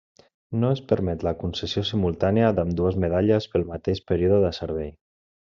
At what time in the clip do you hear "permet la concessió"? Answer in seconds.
0.91-1.83